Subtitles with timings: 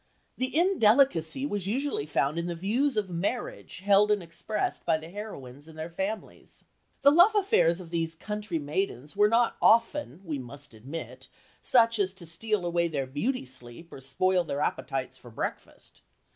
[0.35, 5.09] The "indelicacy" was usually found in the views of marriage held and expressed by the
[5.09, 6.63] heroines and their families.
[7.03, 11.27] The love affairs of these country maidens were not often, we must admit,
[11.61, 16.01] such as to steal away their beauty sleep or spoil their appetites for breakfast.